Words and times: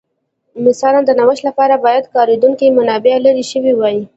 مثلاً 0.67 0.99
د 1.05 1.09
نوښت 1.19 1.41
لپاره 1.47 1.75
باید 1.85 2.05
کارېدونکې 2.15 2.75
منابع 2.77 3.15
لرې 3.25 3.45
شوې 3.51 3.73
وای 3.75 3.97